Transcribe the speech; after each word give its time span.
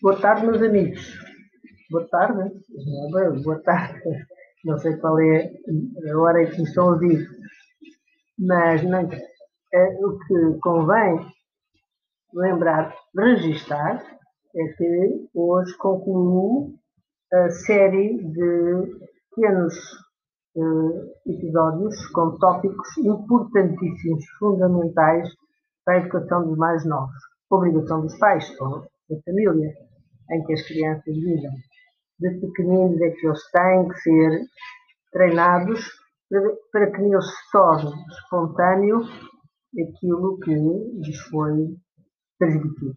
Boa 0.00 0.16
tarde, 0.20 0.46
meus 0.46 0.62
amigos. 0.62 1.18
Boa 1.90 2.06
tarde. 2.06 2.52
Boa 3.42 3.60
tarde. 3.64 4.00
Não 4.64 4.78
sei 4.78 4.96
qual 4.96 5.18
é 5.18 5.50
a 6.08 6.18
hora 6.20 6.40
em 6.40 6.50
que 6.50 6.58
me 6.58 6.62
estão 6.62 6.84
a 6.84 6.92
ouvir. 6.92 7.28
Mas 8.38 8.84
não, 8.84 9.00
é, 9.00 9.98
o 9.98 10.18
que 10.20 10.58
convém 10.60 11.26
lembrar, 12.32 12.94
registar, 13.16 14.00
é 14.54 14.68
que 14.74 15.28
hoje 15.34 15.76
concluo 15.78 16.74
a 17.32 17.50
série 17.50 18.22
de 18.22 19.00
pequenos 19.34 19.74
uh, 20.54 21.12
episódios 21.26 22.06
com 22.10 22.38
tópicos 22.38 22.96
importantíssimos, 22.98 24.24
fundamentais 24.38 25.28
para 25.84 25.94
a 25.94 25.98
educação 25.98 26.46
dos 26.46 26.56
mais 26.56 26.84
novos. 26.86 27.18
Obrigação 27.50 28.02
dos 28.02 28.16
pais 28.18 28.48
ou 28.60 28.86
da 29.10 29.20
família 29.24 29.87
em 30.30 30.44
que 30.44 30.52
as 30.52 30.62
crianças 30.62 31.14
vivem. 31.14 31.50
De 32.20 32.40
pequeninos 32.40 33.00
é 33.00 33.10
que 33.10 33.26
eles 33.26 33.50
têm 33.52 33.88
que 33.88 34.00
ser 34.00 34.40
treinados 35.12 35.80
para, 36.72 36.90
que 36.90 37.00
neles 37.00 37.24
se 37.24 37.50
torne 37.52 37.90
espontâneo 38.10 39.00
aquilo 39.80 40.38
que 40.40 40.54
lhes 40.54 41.18
foi 41.30 41.76
transmitido. 42.38 42.94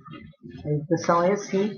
A 0.65 0.69
educação 0.69 1.23
é 1.23 1.33
assim, 1.33 1.77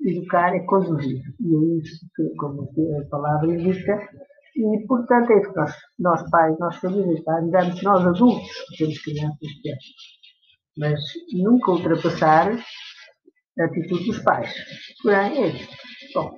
educar 0.00 0.54
é 0.54 0.60
conduzir. 0.60 1.22
E 1.40 1.54
é 1.54 1.78
isso 1.78 2.06
que, 2.14 2.34
como 2.36 2.62
a 2.62 3.08
palavra 3.08 3.54
indica, 3.54 4.08
e 4.56 4.86
portanto 4.86 5.30
é 5.30 5.40
isso 5.40 5.50
que 5.52 5.56
nós, 5.56 5.74
nós 5.98 6.30
pais, 6.30 6.58
nós 6.58 6.76
famílias, 6.76 7.22
nós 7.82 8.06
adultos, 8.06 8.48
temos 8.78 8.98
crianças 9.02 9.38
pequenas, 9.38 9.84
mas 10.78 11.00
nunca 11.32 11.72
ultrapassar 11.72 12.58
a 13.58 13.64
atitude 13.64 14.06
dos 14.06 14.18
pais. 14.22 14.52
Porém, 15.02 15.44
é. 15.44 15.52
Bom, 16.14 16.36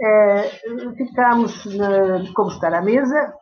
é, 0.00 0.48
ficámos 0.96 1.64
na, 1.76 2.32
como 2.34 2.50
estar 2.50 2.72
à 2.72 2.82
mesa, 2.82 3.32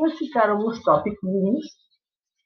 mas 0.00 0.18
ficaram 0.18 0.58
uns 0.58 0.82
tópicos 0.82 1.30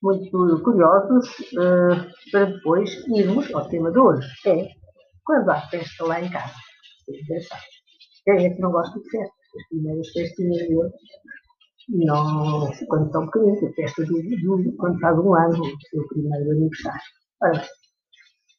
muito 0.03 0.63
curiosos 0.63 1.29
uh, 1.53 2.31
para 2.31 2.45
depois 2.47 2.91
irmos 3.09 3.53
ao 3.55 3.69
tema 3.69 3.91
de 3.91 3.99
hoje. 3.99 4.29
É 4.47 4.69
quando 5.29 5.51
há 5.51 5.61
festa 5.69 6.05
lá 6.07 6.21
em 6.23 6.31
casa. 6.31 6.55
Quem 8.25 8.47
é 8.47 8.51
que 8.51 8.61
não 8.61 8.73
gosta 8.73 8.99
de 8.99 9.11
festa? 9.11 9.35
As 9.57 9.69
primeiras 9.69 10.09
festinhas 10.09 10.69
dele. 10.69 10.91
Não, 11.91 12.71
quando 12.89 13.07
estão 13.07 13.27
pequeninos, 13.27 13.63
a 13.63 13.73
festa 13.75 14.05
do, 14.05 14.23
do, 14.23 14.77
quando 14.77 14.99
faz 15.01 15.19
um 15.19 15.35
ano, 15.35 15.63
o 15.63 15.81
seu 15.91 16.09
primeiro 16.09 16.51
aniversário. 16.51 17.01
Ora, 17.43 17.67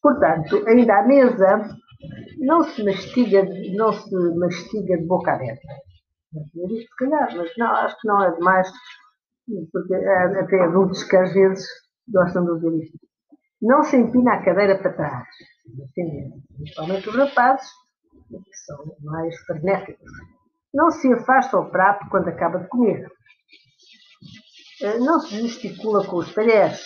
portanto, 0.01 0.63
ainda 0.67 0.99
à 0.99 1.03
mesa 1.03 1.69
não 2.39 2.63
se 2.63 2.83
mastiga, 2.83 3.43
não 3.75 3.91
se 3.91 4.15
mastiga 4.35 4.97
de 4.97 5.05
boca 5.05 5.33
aberta. 5.33 5.67
Se 6.31 6.95
calhar, 6.97 7.35
mas 7.35 7.51
não, 7.57 7.67
acho 7.67 7.99
que 7.99 8.07
não 8.07 8.23
é 8.23 8.31
demais 8.35 8.71
porque 9.71 9.95
há 9.95 10.41
até 10.41 10.61
adultos 10.61 11.03
que 11.03 11.15
às 11.15 11.33
vezes 11.33 11.65
gostam 12.07 12.45
de 12.45 12.51
ouvir 12.51 12.83
isto. 12.83 12.99
Não 13.61 13.83
se 13.83 13.97
empina 13.97 14.33
a 14.33 14.43
cadeira 14.43 14.77
para 14.77 14.93
trás, 14.93 15.27
principalmente 15.93 17.09
os 17.09 17.15
rapazes, 17.15 17.69
que 18.29 18.57
são 18.65 18.95
mais 19.01 19.35
frenéticos. 19.41 20.09
Não 20.73 20.91
se 20.91 21.11
afasta 21.11 21.57
ao 21.57 21.69
prato 21.69 22.07
quando 22.09 22.29
acaba 22.29 22.59
de 22.59 22.67
comer. 22.67 23.11
Eh, 24.81 24.99
não 24.99 25.19
se 25.19 25.41
gesticula 25.41 26.05
com 26.05 26.17
os 26.17 26.33
talheres. 26.33 26.79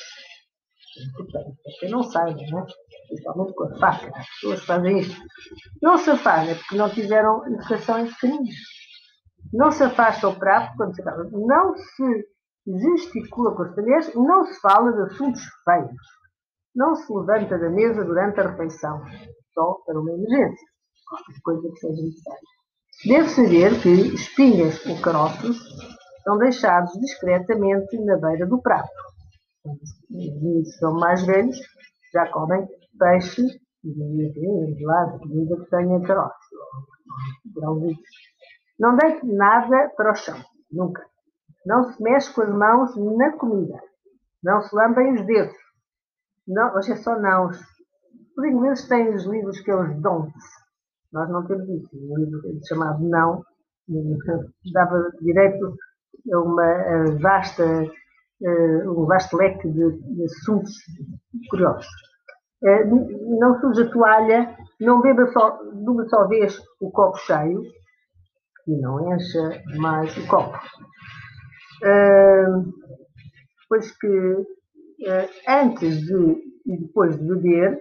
Portanto, 1.16 1.58
quem 1.80 1.90
não 1.92 2.02
saiba, 2.04 2.40
não 2.50 2.60
é? 2.60 2.66
Principalmente 3.14 3.54
com 3.54 3.64
a 3.66 3.78
faca, 3.78 4.12
as 4.16 4.28
pessoas 4.30 4.66
fazem 4.66 5.00
isto. 5.00 5.22
Não 5.82 5.98
se 5.98 6.10
afaga 6.10 6.56
porque 6.56 6.76
não 6.76 6.90
tiveram 6.90 7.46
educação 7.48 8.00
em 8.00 8.12
pequeninos. 8.12 8.56
Não 9.54 9.72
se 9.72 9.84
afasta 9.84 10.26
ao 10.26 10.36
prato 10.36 10.76
quando 10.76 10.96
se 10.96 11.02
acaba. 11.02 11.30
Não 11.32 11.76
se 11.76 12.28
gesticula 12.66 13.56
com 13.56 13.64
os 13.64 13.76
talheres, 13.76 14.14
não 14.16 14.46
se 14.46 14.60
fala 14.62 14.92
de 14.92 15.02
assuntos 15.04 15.42
feios. 15.64 15.92
Não 16.76 16.96
se 16.96 17.14
levanta 17.14 17.58
da 17.58 17.70
mesa 17.70 18.04
durante 18.04 18.40
a 18.40 18.50
refeição, 18.50 19.02
só 19.54 19.78
para 19.86 20.00
uma 20.00 20.12
emergência, 20.12 20.68
qualquer 21.08 21.42
coisa 21.44 21.70
que 21.70 21.80
seja 21.80 22.02
necessária. 22.02 22.40
Deve 23.06 23.30
saber 23.30 23.82
que 23.82 24.16
espinhas 24.16 24.84
ou 24.88 25.00
caroços 25.00 25.60
são 26.24 26.38
deixados 26.38 26.94
discretamente 26.94 27.96
na 28.00 28.18
beira 28.18 28.48
do 28.48 28.60
prato. 28.60 28.90
Os 29.66 30.78
são 30.80 30.94
mais 30.94 31.24
velhos, 31.26 31.60
já 32.12 32.28
comem 32.32 32.68
peixe 32.98 33.42
e 33.84 34.76
gelado, 34.78 35.20
comida 35.20 35.58
que 35.58 35.70
tenha 35.70 36.02
caroços. 36.02 36.48
Não 38.80 38.96
deite 38.96 39.26
nada 39.26 39.90
para 39.96 40.12
o 40.12 40.16
chão, 40.16 40.40
nunca. 40.72 41.06
Não 41.66 41.84
se 41.92 42.02
mexe 42.02 42.34
com 42.34 42.42
as 42.42 42.50
mãos 42.50 42.96
na 43.18 43.32
comida. 43.38 43.80
Não 44.44 44.62
se 44.62 44.76
lambem 44.76 45.14
os 45.14 45.26
dedos. 45.26 45.56
Não, 46.48 46.76
hoje 46.76 46.92
é 46.92 46.96
só 46.98 47.18
não. 47.20 47.48
Os 47.48 48.46
ingleses 48.46 48.88
têm 48.88 49.14
os 49.14 49.26
livros 49.26 49.60
que 49.62 49.72
é 49.72 49.76
os. 49.76 50.34
Nós 51.12 51.30
não 51.30 51.46
temos 51.46 51.70
isso. 51.70 51.90
Um 51.94 52.18
livro 52.18 52.42
chamado 52.68 53.02
Não 53.08 53.46
dava 54.74 55.12
direito 55.22 55.76
a 56.32 56.40
uma 56.40 57.18
vasta, 57.22 57.64
um 58.42 59.06
vasto 59.06 59.38
leque 59.38 59.70
de, 59.70 59.92
de 59.92 60.24
assuntos 60.26 60.74
curiosos. 61.50 61.88
Eh, 62.66 62.86
não 62.86 63.60
suje 63.60 63.84
a 63.84 63.92
toalha, 63.92 64.58
não 64.80 65.02
beba 65.02 65.26
só, 65.28 65.62
de 65.64 65.90
uma 65.90 66.08
só 66.08 66.28
vez 66.28 66.58
o 66.80 66.90
copo 66.92 67.18
cheio 67.18 67.62
e 68.68 68.80
não 68.80 69.14
encha 69.14 69.62
mais 69.78 70.16
o 70.18 70.28
copo 70.28 70.58
pois 73.74 73.92
que 73.98 74.08
uh, 74.08 75.30
antes 75.48 76.00
de 76.02 76.54
e 76.66 76.78
depois 76.78 77.18
de 77.18 77.26
beber, 77.26 77.78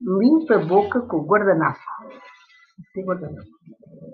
limpa 0.00 0.56
a 0.56 0.64
boca 0.64 1.02
com 1.02 1.18
o 1.18 1.26
guardanapo. 1.26 1.78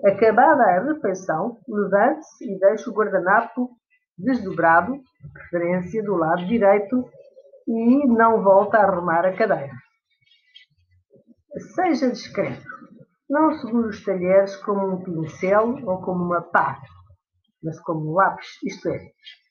Acabada 0.05 0.63
a 0.63 0.83
refeição, 0.83 1.57
levante-se 1.67 2.53
e 2.53 2.59
deixe 2.59 2.87
o 2.87 2.93
guardanapo 2.93 3.71
desdobrado, 4.15 4.93
de 4.93 5.33
preferência 5.33 6.03
do 6.03 6.15
lado 6.15 6.45
direito, 6.45 7.03
e 7.69 8.07
não 8.07 8.43
volta 8.43 8.77
a 8.77 8.83
arrumar 8.83 9.25
a 9.25 9.35
cadeira. 9.35 9.71
Seja 11.75 12.09
discreto. 12.09 12.65
Não 13.29 13.53
segure 13.53 13.89
os 13.89 14.03
talheres 14.03 14.55
como 14.57 14.87
um 14.87 15.03
pincel 15.03 15.77
ou 15.85 16.01
como 16.01 16.23
uma 16.23 16.41
pá 16.41 16.79
mas 17.63 17.79
como 17.81 18.13
lápis, 18.13 18.47
isto 18.63 18.89
é, 18.89 18.99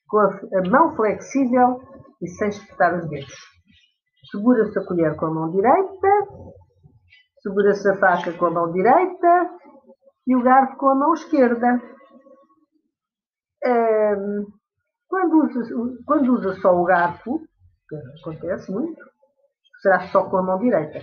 com 0.08 0.18
a 0.18 0.70
mão 0.70 0.96
flexível 0.96 1.80
e 2.22 2.28
sem 2.28 2.48
espetar 2.48 2.96
os 2.96 3.08
dedos. 3.08 3.34
Segura-se 4.30 4.78
a 4.78 4.84
colher 4.84 5.16
com 5.16 5.26
a 5.26 5.30
mão 5.30 5.50
direita, 5.50 6.08
segura-se 7.42 7.88
a 7.90 7.98
faca 7.98 8.32
com 8.32 8.46
a 8.46 8.50
mão 8.50 8.72
direita 8.72 9.50
e 10.26 10.36
o 10.36 10.42
garfo 10.42 10.76
com 10.76 10.88
a 10.88 10.94
mão 10.94 11.14
esquerda. 11.14 11.80
Quando 15.08 15.44
usa, 15.44 15.74
quando 16.06 16.34
usa 16.34 16.54
só 16.60 16.74
o 16.74 16.84
garfo, 16.84 17.40
acontece 17.96 18.70
muito, 18.70 19.00
será 19.80 20.08
só 20.08 20.28
com 20.28 20.38
a 20.38 20.42
mão 20.42 20.58
direita, 20.58 21.00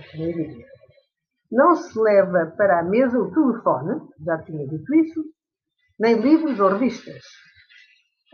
Não 1.50 1.74
se 1.74 1.98
leva 1.98 2.52
para 2.56 2.80
a 2.80 2.82
mesa 2.82 3.18
o 3.18 3.32
telefone, 3.32 4.00
já 4.24 4.38
tinha 4.42 4.66
dito 4.66 4.94
isso, 4.94 5.24
nem 5.98 6.20
livros 6.20 6.60
ou 6.60 6.70
revistas. 6.70 7.22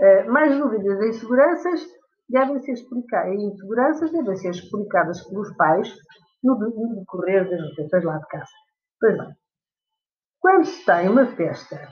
Uh, 0.00 0.32
mais 0.32 0.56
dúvidas 0.58 1.00
e 1.00 1.08
inseguranças 1.10 1.80
devem 2.28 2.60
ser 2.60 2.72
explicadas, 2.72 3.34
e 3.34 3.44
inseguranças 3.44 4.10
devem 4.10 4.36
ser 4.36 4.50
explicadas 4.50 5.22
pelos 5.28 5.54
pais 5.56 5.94
no, 6.42 6.58
no 6.58 7.00
decorrer 7.00 7.48
das 7.48 7.60
refeições 7.60 8.04
lá 8.04 8.18
de 8.18 8.26
casa. 8.26 8.50
Pois 8.98 9.16
bem, 9.16 9.36
quando 10.40 10.64
se 10.64 10.84
tem 10.84 11.08
uma 11.08 11.26
festa 11.36 11.88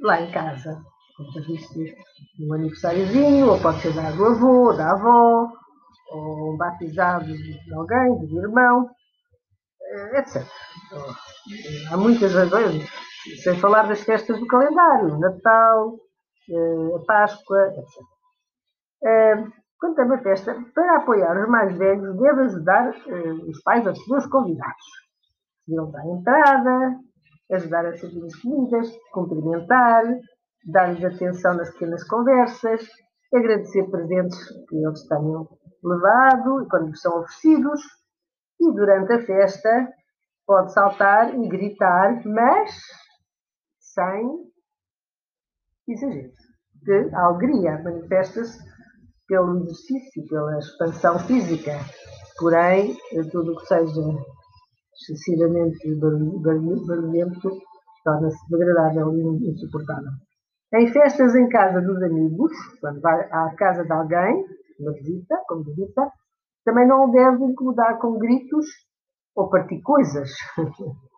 lá 0.00 0.20
em 0.20 0.32
casa, 0.32 0.82
já 1.32 1.40
disse, 1.40 1.94
um 2.40 2.52
aniversáriozinho, 2.54 3.50
ou 3.50 3.60
pode 3.60 3.80
ser 3.80 3.94
da 3.94 4.08
avô, 4.08 4.72
da 4.72 4.92
avó, 4.92 5.52
ou 6.10 6.54
um 6.54 6.56
batizado 6.56 7.26
de 7.26 7.74
alguém, 7.74 8.26
do 8.26 8.40
irmão, 8.40 8.90
eh, 9.82 10.18
etc. 10.18 10.46
Há 11.90 11.96
muitas 11.96 12.34
razões 12.34 12.88
sem 13.42 13.58
falar 13.58 13.88
das 13.88 14.02
festas 14.02 14.38
do 14.38 14.46
calendário, 14.46 15.18
Natal, 15.18 15.96
eh, 16.50 16.96
a 16.96 17.04
Páscoa, 17.06 17.68
etc. 17.68 18.02
Eh, 19.04 19.44
quando 19.78 19.96
tem 19.96 20.04
uma 20.04 20.18
festa, 20.18 20.56
para 20.74 20.98
apoiar 20.98 21.36
os 21.42 21.48
mais 21.48 21.76
velhos, 21.76 22.16
deve 22.18 22.42
ajudar 22.42 22.90
os 23.48 23.62
pais 23.62 23.84
a 23.86 23.94
seus 23.94 24.26
convidados. 24.26 24.86
Eles 25.68 25.90
dar 25.90 26.06
entrada, 26.06 26.98
ajudar 27.50 27.86
a 27.86 27.96
servir 27.96 28.24
as 28.24 28.36
comidas, 28.36 28.88
cumprimentar, 29.12 30.04
dar-lhes 30.64 31.04
atenção 31.04 31.54
nas 31.54 31.70
pequenas 31.72 32.04
conversas, 32.04 32.82
agradecer 33.34 33.90
presentes 33.90 34.38
que 34.68 34.76
eles 34.76 35.06
tenham 35.08 35.48
levado 35.82 36.62
e 36.62 36.68
quando 36.68 36.88
lhes 36.88 37.00
são 37.00 37.18
oferecidos. 37.20 37.80
E 38.60 38.72
durante 38.72 39.12
a 39.12 39.26
festa, 39.26 39.88
pode 40.46 40.72
saltar 40.72 41.34
e 41.34 41.48
gritar, 41.48 42.22
mas 42.24 42.70
sem 43.80 44.52
exagero. 45.88 46.32
Que 46.84 47.14
a 47.14 47.24
alegria 47.24 47.82
manifesta-se 47.82 48.58
pelo 49.26 49.62
exercício, 49.62 50.26
pela 50.28 50.58
expansão 50.58 51.18
física. 51.20 51.72
Porém, 52.38 52.96
tudo 53.30 53.52
o 53.52 53.56
que 53.56 53.66
seja 53.66 54.00
excessivamente 54.94 55.94
barulhento 55.96 57.50
torna-se 58.04 58.38
desagradável 58.48 59.12
e 59.14 59.50
insuportável. 59.50 60.10
Em 60.74 60.90
festas 60.90 61.34
em 61.34 61.48
casa 61.50 61.82
dos 61.82 62.02
amigos, 62.02 62.50
quando 62.80 63.00
vai 63.02 63.20
à 63.30 63.54
casa 63.56 63.84
de 63.84 63.92
alguém, 63.92 64.46
uma 64.80 64.92
visita, 64.92 65.36
como 65.46 65.64
visita, 65.64 66.10
também 66.64 66.86
não 66.86 67.04
o 67.04 67.12
deve 67.12 67.44
incomodar 67.44 67.98
com 67.98 68.18
gritos 68.18 68.66
ou 69.34 69.50
partir 69.50 69.80
coisas. 69.82 70.30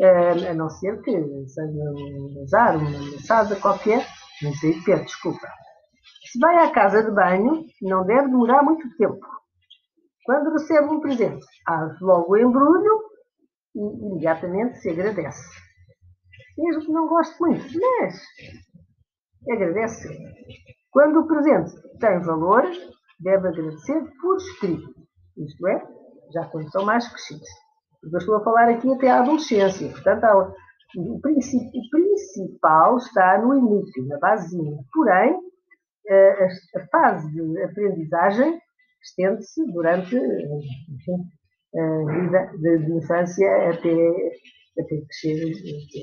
Eh, 0.00 0.48
a 0.48 0.54
não 0.54 0.70
ser 0.70 1.00
que 1.02 1.12
seja 1.46 1.70
um 1.70 2.42
azar, 2.42 2.76
uma 2.76 2.90
mensagem 2.90 3.60
qualquer, 3.60 4.04
não 4.42 4.52
sei 4.54 4.72
o 4.72 4.82
que 4.82 4.96
desculpa. 4.96 5.46
Se 6.24 6.38
vai 6.40 6.56
à 6.56 6.72
casa 6.72 7.04
de 7.04 7.10
banho, 7.12 7.62
não 7.82 8.04
deve 8.04 8.28
demorar 8.28 8.62
muito 8.64 8.88
tempo. 8.96 9.20
Quando 10.24 10.54
recebe 10.54 10.86
um 10.86 10.98
presente, 10.98 11.44
há 11.68 11.94
logo 12.00 12.32
o 12.32 12.36
embrulho 12.38 13.02
e 13.76 14.06
imediatamente 14.06 14.78
se 14.78 14.88
agradece. 14.88 15.46
Mesmo 16.56 16.86
que 16.86 16.92
não 16.92 17.06
goste 17.06 17.38
muito, 17.38 17.62
mas 17.78 18.18
agradece. 19.50 20.08
Quando 20.90 21.20
o 21.20 21.26
presente 21.26 21.72
tem 21.98 22.20
valor, 22.20 22.64
deve 23.20 23.48
agradecer 23.48 24.02
por 24.20 24.36
escrito. 24.36 24.94
Isto 25.36 25.68
é, 25.68 25.82
já 26.32 26.44
quando 26.46 26.70
são 26.70 26.84
mais 26.84 27.08
crescidos. 27.08 27.48
Eu 28.02 28.18
estou 28.18 28.36
a 28.36 28.44
falar 28.44 28.68
aqui 28.68 28.92
até 28.92 29.10
à 29.10 29.20
adolescência. 29.20 29.88
Portanto, 29.90 30.54
o, 30.96 31.20
principal 31.20 32.96
está 32.98 33.38
no 33.38 33.54
início, 33.54 34.06
na 34.06 34.18
basezinha. 34.18 34.76
Porém, 34.92 35.38
a, 36.10 36.86
fase 36.90 37.30
de 37.32 37.62
aprendizagem 37.62 38.60
estende-se 39.02 39.64
durante 39.72 40.16
a 40.16 42.12
vida 42.12 42.50
de, 42.58 42.92
infância 42.96 43.70
até, 43.70 44.32
até 44.78 44.96
crescer, 45.00 45.52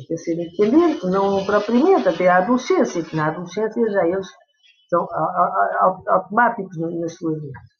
até 0.05 0.17
ser 0.17 0.33
independente, 0.33 1.05
não 1.07 1.45
propriamente, 1.45 2.07
até 2.07 2.27
à 2.27 2.37
adolescência, 2.37 3.03
que 3.03 3.15
na 3.15 3.27
adolescência 3.27 3.89
já 3.89 4.07
eles 4.07 4.27
são 4.89 5.07
automáticos 6.07 6.77
nas 6.77 7.13
suas 7.13 7.41
vidas. 7.41 7.79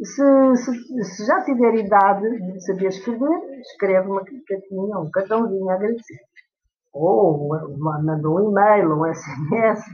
Se, 0.00 0.56
se, 0.56 1.04
se, 1.04 1.26
já 1.26 1.42
tiver 1.42 1.74
idade 1.74 2.52
de 2.52 2.64
saber 2.64 2.86
escrever, 2.86 3.60
escreve 3.60 4.08
uma 4.08 4.24
cartinha, 4.24 4.98
um 4.98 5.10
cartãozinho 5.10 5.68
a 5.68 5.74
agradecer. 5.74 6.20
Ou 6.92 7.48
manda 7.78 8.28
um 8.28 8.48
e-mail, 8.48 8.94
um 8.94 9.12
SMS, 9.12 9.84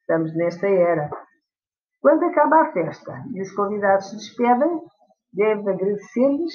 estamos 0.00 0.34
nesta 0.36 0.68
era. 0.68 1.10
Quando 2.00 2.24
acaba 2.24 2.62
a 2.62 2.72
festa 2.72 3.24
e 3.34 3.42
os 3.42 3.50
convidados 3.52 4.10
se 4.10 4.16
despedem, 4.16 4.80
deve 5.32 5.70
agradecer-lhes 5.70 6.52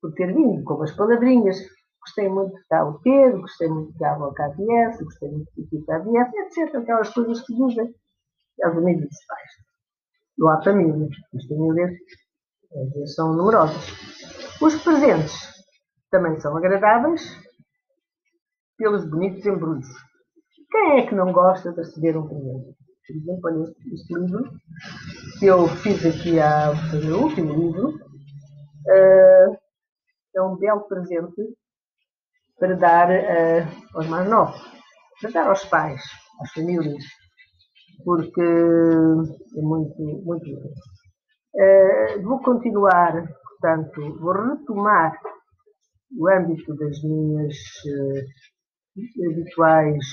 por 0.00 0.12
ter 0.14 0.32
vindo, 0.34 0.62
com 0.64 0.82
as 0.82 0.92
palavrinhas. 0.92 1.58
Gostei 2.00 2.28
muito 2.28 2.54
de 2.54 2.60
estar 2.60 2.84
o 2.84 3.00
Pedro, 3.00 3.40
gostei 3.40 3.68
muito 3.68 3.92
de 3.92 3.98
que 3.98 4.04
a 4.04 4.32
cá 4.34 4.48
viesse, 4.48 5.04
gostei 5.04 5.28
muito 5.30 5.50
de 5.56 5.84
que 5.84 5.92
a 5.92 5.98
viesse, 5.98 6.60
etc. 6.60 6.76
Aquelas 6.76 7.10
coisas 7.12 7.40
que 7.40 7.54
dizem 7.54 7.94
aos 8.62 8.76
amigos 8.76 9.02
dos 9.02 9.26
pais. 9.26 9.50
Não 10.38 10.48
há 10.50 10.62
famílias. 10.62 11.10
As 11.34 11.46
famílias 11.46 11.90
vezes 12.94 13.14
são 13.14 13.34
numerosas. 13.34 13.84
Os 14.60 14.82
presentes 14.82 15.34
também 16.10 16.38
são 16.40 16.56
agradáveis 16.56 17.22
pelos 18.78 19.08
bonitos 19.08 19.44
embrulhos. 19.46 19.86
Quem 20.70 21.00
é 21.00 21.06
que 21.06 21.14
não 21.14 21.32
gosta 21.32 21.72
de 21.72 21.78
receber 21.78 22.16
um 22.16 22.28
presente? 22.28 22.76
Por 23.06 23.16
exemplo, 23.16 23.40
olha 23.44 23.74
este, 23.92 24.14
livro 24.14 24.60
que 25.38 25.46
eu 25.46 25.68
fiz 25.68 26.04
aqui 26.04 26.40
há 26.40 26.72
o 26.92 27.22
último 27.22 27.52
livro. 27.52 27.88
Uh, 27.88 29.65
é 30.36 30.42
um 30.42 30.56
belo 30.56 30.82
presente 30.82 31.42
para 32.58 32.74
dar 32.74 33.08
uh, 33.10 33.96
aos 33.96 34.06
mais 34.08 34.28
novos, 34.28 34.60
para 35.20 35.30
dar 35.30 35.48
aos 35.48 35.64
pais, 35.64 36.02
às 36.40 36.52
famílias 36.52 37.04
porque 38.04 38.40
é 38.40 39.60
muito, 39.60 40.02
muito. 40.24 40.46
Uh, 41.54 42.22
vou 42.22 42.40
continuar, 42.40 43.12
portanto, 43.42 44.18
vou 44.20 44.32
retomar 44.32 45.18
o 46.16 46.28
âmbito 46.28 46.74
das 46.76 47.02
minhas 47.02 47.56
uh, 47.86 49.30
habituais 49.30 50.04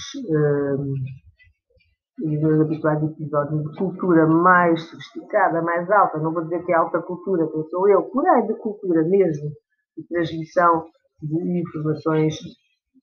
dos 2.18 2.62
habituais 2.62 3.04
episódios 3.04 3.64
de 3.64 3.78
cultura 3.78 4.28
mais 4.28 4.82
sofisticada, 4.84 5.62
mais 5.62 5.90
alta, 5.90 6.20
não 6.20 6.32
vou 6.32 6.44
dizer 6.44 6.64
que 6.64 6.72
é 6.72 6.76
alta 6.76 7.02
cultura, 7.02 7.48
que 7.48 7.70
sou 7.70 7.90
eu, 7.90 8.04
porém 8.04 8.48
de 8.48 8.54
cultura 8.56 9.04
mesmo, 9.04 9.52
de 9.98 10.08
transmissão 10.08 10.86
de 11.22 11.60
informações, 11.62 12.36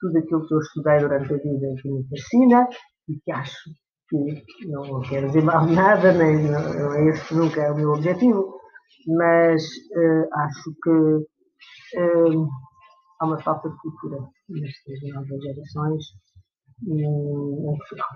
tudo 0.00 0.18
aquilo 0.18 0.46
que 0.46 0.54
eu 0.54 0.58
estudei 0.58 0.98
durante 0.98 1.34
a 1.34 1.36
vida 1.36 1.74
que 1.82 1.90
me 1.90 2.08
fascina 2.08 2.68
e 3.08 3.18
que 3.24 3.32
acho 3.32 3.70
que 4.08 4.66
não 4.66 5.00
quero 5.02 5.28
dizer 5.28 5.42
mal 5.44 5.66
nada, 5.66 6.12
nem 6.12 6.50
não 6.50 6.94
é 6.94 7.08
esse 7.10 7.34
nunca 7.34 7.60
é 7.60 7.70
o 7.70 7.76
meu 7.76 7.92
objetivo, 7.92 8.60
mas 9.06 9.62
uh, 9.62 10.28
acho 10.34 10.74
que 10.82 10.90
uh, 10.90 12.48
há 13.20 13.26
uma 13.26 13.40
falta 13.42 13.68
de 13.68 13.76
cultura 13.76 14.18
nestas 14.48 15.14
novas 15.14 15.42
gerações 15.42 16.04
em 16.88 17.76
Portugal. 17.76 18.08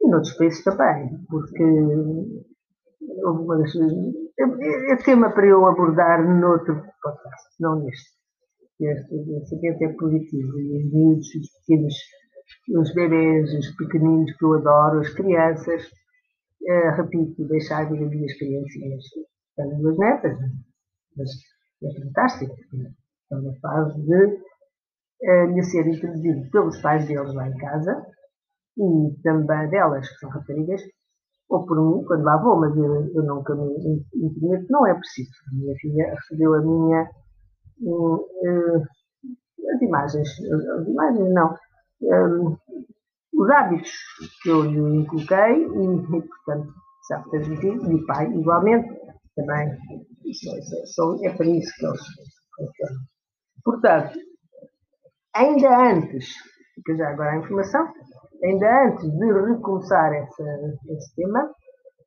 E 0.00 0.08
noutros 0.08 0.36
países 0.36 0.62
também, 0.62 1.08
porque 1.28 1.64
houve 3.24 3.42
uma 3.42 3.58
das, 3.58 3.72
é 4.90 4.96
tema 4.96 5.30
para 5.30 5.46
eu 5.46 5.66
abordar 5.66 6.22
noutro 6.24 6.74
podcast, 7.02 7.23
não 7.60 7.82
neste. 7.82 8.14
Este, 8.80 9.14
este 9.14 9.84
é 9.84 9.88
positivo 9.92 10.58
e 10.58 10.78
os 10.78 10.92
miúdos, 10.92 11.34
os 11.34 11.50
pequenos 11.60 11.94
os 12.76 12.92
bebês, 12.94 13.52
os 13.54 13.70
pequeninos 13.76 14.32
que 14.36 14.44
eu 14.44 14.54
adoro, 14.54 15.00
as 15.00 15.08
crianças. 15.10 15.82
Uh, 16.62 16.96
repito, 16.96 17.46
deixar 17.46 17.90
vir 17.90 18.02
as 18.04 18.10
minhas 18.10 18.38
criancinhas. 18.38 19.04
Tenho 19.56 19.82
duas 19.82 19.98
netas, 19.98 20.38
mas 21.16 21.30
é 21.82 22.00
fantástico. 22.00 22.54
Estão 23.22 23.42
na 23.42 23.54
fase 23.60 24.00
de 24.00 24.24
uh, 24.24 25.46
lhe 25.52 25.62
ser 25.62 25.86
introduzido 25.86 26.50
pelos 26.50 26.80
pais 26.80 27.06
deles 27.06 27.34
lá 27.34 27.48
em 27.48 27.56
casa 27.58 28.06
e 28.78 29.22
também 29.22 29.68
delas, 29.68 30.08
que 30.08 30.18
são 30.18 30.30
raparigas, 30.30 30.82
ou 31.48 31.66
por 31.66 31.76
mim, 31.76 32.04
quando 32.06 32.24
lá 32.24 32.38
vou, 32.38 32.58
mas 32.58 32.74
eu, 32.76 33.14
eu 33.14 33.22
nunca 33.22 33.54
me 33.54 34.02
intrometo, 34.14 34.66
não 34.70 34.86
é 34.86 34.94
preciso. 34.94 35.30
A 35.52 35.54
minha 35.54 35.76
filha 35.76 36.14
recebeu 36.14 36.54
a 36.54 36.62
minha. 36.62 37.10
As 39.74 39.82
imagens, 39.82 40.28
as 40.28 40.86
imagens 40.86 41.34
não, 41.34 41.56
um, 42.02 42.56
os 43.34 43.50
hábitos 43.50 43.90
que 44.42 44.48
eu 44.48 44.62
lhe 44.62 45.00
inculquei 45.00 45.64
e, 45.64 46.22
portanto, 46.22 46.72
sabe 47.08 47.30
transmitir, 47.30 47.72
e 47.72 47.94
o 47.94 48.06
pai, 48.06 48.26
igualmente, 48.32 48.88
também, 49.34 49.76
isso, 50.24 50.48
isso, 50.56 51.24
é 51.24 51.30
para 51.34 51.46
isso 51.46 51.72
que 51.76 51.86
eles 51.86 52.00
funcionam. 52.56 53.02
Portanto, 53.64 54.18
ainda 55.34 55.90
antes, 55.90 56.28
fica 56.74 56.96
já 56.96 57.08
agora 57.10 57.32
a 57.32 57.38
informação, 57.38 57.92
ainda 58.44 58.86
antes 58.86 59.10
de 59.10 59.32
recomeçar 59.32 60.12
essa, 60.12 60.44
esse 60.88 61.14
tema, 61.16 61.50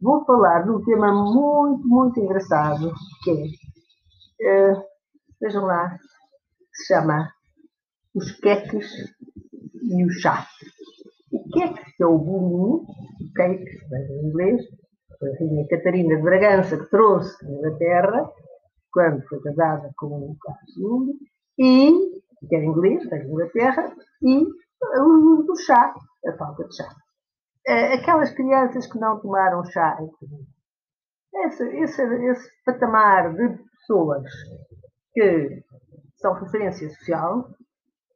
vou 0.01 0.24
falar 0.25 0.63
de 0.63 0.71
um 0.71 0.83
tema 0.83 1.12
muito, 1.12 1.88
muito 1.88 2.19
engraçado, 2.19 2.93
que 3.24 3.31
é, 4.41 4.71
uh, 4.71 4.83
vejam 5.41 5.65
lá, 5.65 5.98
se 6.74 6.94
chama 6.94 7.32
Os 8.15 8.32
Queques 8.39 8.91
e 9.84 10.06
o 10.06 10.10
chá. 10.10 10.48
O 11.32 11.44
que 11.50 11.63
é 11.63 11.74
que 11.74 12.03
é 12.03 12.06
o 12.06 12.17
bolinho, 12.17 12.86
o 12.86 13.34
cake, 13.36 13.65
em 13.94 14.27
inglês, 14.27 14.62
foi 15.20 15.29
a 15.29 15.34
Rainha 15.39 15.67
Catarina 15.67 16.15
de 16.15 16.22
Bragança 16.22 16.77
que 16.77 16.89
trouxe 16.89 17.46
da 17.46 17.51
Inglaterra, 17.51 18.32
quando 18.91 19.27
foi 19.27 19.41
casada 19.41 19.91
com 19.98 20.08
o 20.08 20.38
Carlos 20.39 20.77
II, 20.77 21.15
e, 21.60 22.22
que 22.48 22.56
era 22.56 22.65
inglês, 22.65 23.10
da 23.10 23.17
Inglaterra, 23.17 23.96
e 24.22 24.44
o 25.01 25.56
chá, 25.65 25.94
a 26.27 26.34
falta 26.38 26.63
de 26.67 26.75
chá. 26.75 26.89
Eh, 27.67 27.94
aquelas 27.96 28.32
crianças 28.32 28.88
que 28.88 28.98
não 29.00 29.20
tomaram 29.20 29.65
chá 29.65 29.98
esse, 31.46 31.63
esse, 31.77 32.01
esse 32.01 32.50
patamar 32.65 33.34
de 33.36 33.58
pessoas 33.58 34.24
que 35.17 35.63
são 36.17 36.33
referência 36.33 36.88
social, 36.89 37.50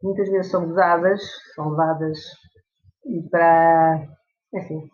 muitas 0.03 0.29
vezes 0.29 0.51
são 0.51 0.69
usadas, 0.69 1.19
são 1.55 1.71
levadas 1.71 2.19
para, 3.31 4.07
enfim, 4.53 4.87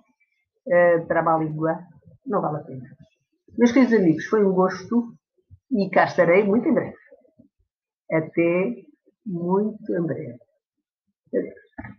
eh, 0.70 1.00
para 1.00 1.20
a 1.20 1.24
má 1.24 1.38
língua, 1.38 1.78
não 2.26 2.42
vale 2.42 2.62
a 2.62 2.64
pena. 2.64 2.88
Meus 3.58 3.74
queridos 3.74 4.00
amigos, 4.00 4.26
foi 4.28 4.46
um 4.46 4.54
gosto 4.54 5.14
e 5.70 5.90
cá 5.90 6.06
estarei 6.06 6.46
muito 6.46 6.70
em 6.70 6.74
breve. 6.74 6.96
Até 8.10 8.76
muito 9.26 9.94
em 9.94 10.06
breve. 10.06 10.40